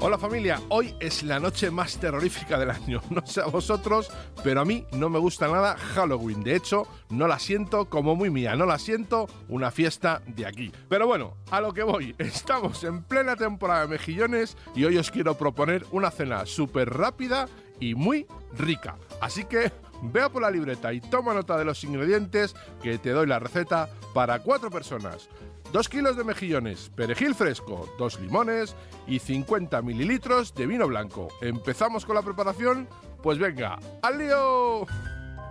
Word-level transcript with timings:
Hola 0.00 0.16
familia, 0.16 0.60
hoy 0.68 0.94
es 1.00 1.24
la 1.24 1.40
noche 1.40 1.72
más 1.72 1.98
terrorífica 1.98 2.56
del 2.56 2.70
año. 2.70 3.02
No 3.10 3.26
sé 3.26 3.40
a 3.40 3.46
vosotros, 3.46 4.08
pero 4.44 4.60
a 4.60 4.64
mí 4.64 4.84
no 4.92 5.10
me 5.10 5.18
gusta 5.18 5.48
nada 5.48 5.76
Halloween. 5.76 6.44
De 6.44 6.54
hecho, 6.54 6.86
no 7.10 7.26
la 7.26 7.40
siento 7.40 7.86
como 7.86 8.14
muy 8.14 8.30
mía, 8.30 8.54
no 8.54 8.64
la 8.64 8.78
siento 8.78 9.26
una 9.48 9.72
fiesta 9.72 10.22
de 10.24 10.46
aquí. 10.46 10.70
Pero 10.88 11.08
bueno, 11.08 11.34
a 11.50 11.60
lo 11.60 11.74
que 11.74 11.82
voy, 11.82 12.14
estamos 12.18 12.84
en 12.84 13.02
plena 13.02 13.34
temporada 13.34 13.82
de 13.82 13.88
mejillones 13.88 14.56
y 14.76 14.84
hoy 14.84 14.98
os 14.98 15.10
quiero 15.10 15.36
proponer 15.36 15.84
una 15.90 16.12
cena 16.12 16.46
súper 16.46 16.90
rápida 16.90 17.48
y 17.80 17.96
muy 17.96 18.26
rica. 18.56 18.96
Así 19.20 19.44
que 19.46 19.72
vea 20.02 20.28
por 20.28 20.42
la 20.42 20.50
libreta 20.50 20.92
y 20.92 21.00
toma 21.00 21.34
nota 21.34 21.56
de 21.56 21.64
los 21.64 21.82
ingredientes 21.84 22.54
que 22.82 22.98
te 22.98 23.10
doy 23.10 23.26
la 23.26 23.38
receta 23.38 23.88
para 24.14 24.40
cuatro 24.40 24.70
personas. 24.70 25.28
2 25.72 25.88
kilos 25.90 26.16
de 26.16 26.24
mejillones, 26.24 26.90
perejil 26.94 27.34
fresco, 27.34 27.88
2 27.98 28.20
limones 28.20 28.74
y 29.06 29.18
50 29.18 29.82
mililitros 29.82 30.54
de 30.54 30.66
vino 30.66 30.88
blanco. 30.88 31.28
¿Empezamos 31.42 32.06
con 32.06 32.14
la 32.14 32.22
preparación? 32.22 32.88
Pues 33.22 33.38
venga, 33.38 33.78
¡al 34.02 34.18
lío! 34.18 34.86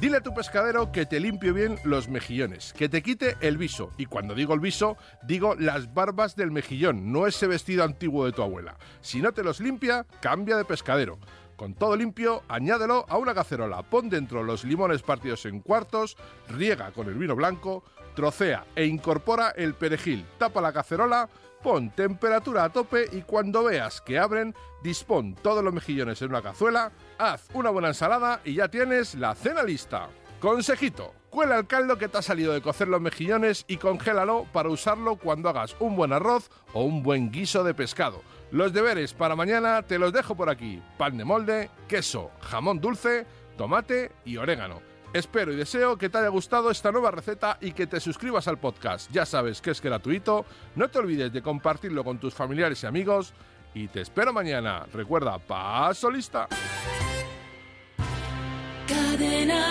Dile 0.00 0.16
a 0.16 0.22
tu 0.22 0.32
pescadero 0.32 0.92
que 0.92 1.04
te 1.04 1.20
limpie 1.20 1.52
bien 1.52 1.78
los 1.84 2.08
mejillones, 2.08 2.72
que 2.72 2.88
te 2.88 3.02
quite 3.02 3.36
el 3.42 3.58
viso. 3.58 3.90
Y 3.98 4.06
cuando 4.06 4.34
digo 4.34 4.54
el 4.54 4.60
viso, 4.60 4.96
digo 5.22 5.54
las 5.56 5.92
barbas 5.92 6.36
del 6.36 6.50
mejillón, 6.50 7.12
no 7.12 7.26
ese 7.26 7.46
vestido 7.46 7.84
antiguo 7.84 8.24
de 8.24 8.32
tu 8.32 8.40
abuela. 8.42 8.78
Si 9.02 9.20
no 9.20 9.32
te 9.32 9.44
los 9.44 9.60
limpia, 9.60 10.06
cambia 10.22 10.56
de 10.56 10.64
pescadero. 10.64 11.18
Con 11.60 11.74
todo 11.74 11.94
limpio, 11.94 12.42
añádelo 12.48 13.04
a 13.06 13.18
una 13.18 13.34
cacerola, 13.34 13.82
pon 13.82 14.08
dentro 14.08 14.42
los 14.42 14.64
limones 14.64 15.02
partidos 15.02 15.44
en 15.44 15.60
cuartos, 15.60 16.16
riega 16.48 16.90
con 16.90 17.06
el 17.06 17.16
vino 17.16 17.36
blanco, 17.36 17.84
trocea 18.16 18.64
e 18.74 18.86
incorpora 18.86 19.50
el 19.50 19.74
perejil, 19.74 20.24
tapa 20.38 20.62
la 20.62 20.72
cacerola, 20.72 21.28
pon 21.62 21.90
temperatura 21.90 22.64
a 22.64 22.72
tope 22.72 23.10
y 23.12 23.20
cuando 23.20 23.64
veas 23.64 24.00
que 24.00 24.18
abren, 24.18 24.54
dispón 24.82 25.34
todos 25.34 25.62
los 25.62 25.74
mejillones 25.74 26.22
en 26.22 26.30
una 26.30 26.40
cazuela, 26.40 26.92
haz 27.18 27.50
una 27.52 27.68
buena 27.68 27.88
ensalada 27.88 28.40
y 28.42 28.54
ya 28.54 28.68
tienes 28.68 29.14
la 29.14 29.34
cena 29.34 29.62
lista. 29.62 30.08
Consejito, 30.40 31.12
cuela 31.28 31.58
el 31.58 31.66
caldo 31.66 31.98
que 31.98 32.08
te 32.08 32.16
ha 32.16 32.22
salido 32.22 32.54
de 32.54 32.62
cocer 32.62 32.88
los 32.88 33.00
mejillones 33.02 33.66
y 33.68 33.76
congélalo 33.76 34.46
para 34.54 34.70
usarlo 34.70 35.16
cuando 35.16 35.50
hagas 35.50 35.76
un 35.80 35.96
buen 35.96 36.14
arroz 36.14 36.50
o 36.72 36.82
un 36.82 37.02
buen 37.02 37.30
guiso 37.30 37.62
de 37.62 37.74
pescado. 37.74 38.22
Los 38.50 38.72
deberes 38.72 39.12
para 39.12 39.36
mañana 39.36 39.82
te 39.82 39.98
los 39.98 40.14
dejo 40.14 40.34
por 40.34 40.48
aquí. 40.48 40.82
Pan 40.96 41.18
de 41.18 41.26
molde, 41.26 41.70
queso, 41.86 42.30
jamón 42.40 42.80
dulce, 42.80 43.26
tomate 43.58 44.12
y 44.24 44.38
orégano. 44.38 44.80
Espero 45.12 45.52
y 45.52 45.56
deseo 45.56 45.98
que 45.98 46.08
te 46.08 46.16
haya 46.16 46.28
gustado 46.28 46.70
esta 46.70 46.90
nueva 46.90 47.10
receta 47.10 47.58
y 47.60 47.72
que 47.72 47.86
te 47.86 48.00
suscribas 48.00 48.48
al 48.48 48.58
podcast. 48.58 49.10
Ya 49.12 49.26
sabes 49.26 49.60
que 49.60 49.72
es 49.72 49.82
gratuito. 49.82 50.46
No 50.74 50.88
te 50.88 51.00
olvides 51.00 51.32
de 51.34 51.42
compartirlo 51.42 52.02
con 52.02 52.18
tus 52.18 52.32
familiares 52.32 52.82
y 52.82 52.86
amigos. 52.86 53.34
Y 53.74 53.88
te 53.88 54.00
espero 54.00 54.32
mañana. 54.32 54.86
Recuerda, 54.92 55.38
paso 55.38 56.10
lista. 56.10 56.48
Cadena 58.86 59.69